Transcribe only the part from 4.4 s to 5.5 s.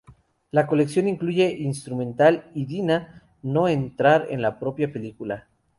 la propia película.